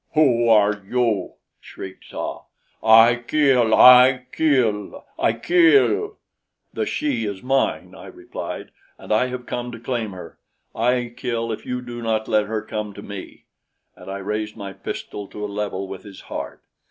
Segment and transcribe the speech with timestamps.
[0.15, 2.39] "Who are you?" shrieked Tsa.
[2.81, 3.75] "I kill!
[3.75, 5.05] I kill!
[5.19, 6.17] I kill!"
[6.73, 10.39] "The she is mine," I replied, "and I have come to claim her.
[10.73, 13.45] I kill if you do not let her come to me."
[13.95, 16.63] And I raised my pistol to a level with his heart.